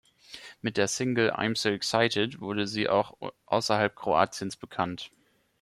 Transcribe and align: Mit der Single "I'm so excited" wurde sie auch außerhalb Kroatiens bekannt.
Mit 0.63 0.77
der 0.77 0.87
Single 0.87 1.29
"I'm 1.31 1.55
so 1.55 1.69
excited" 1.69 2.39
wurde 2.41 2.65
sie 2.65 2.89
auch 2.89 3.15
außerhalb 3.45 3.95
Kroatiens 3.95 4.55
bekannt. 4.57 5.11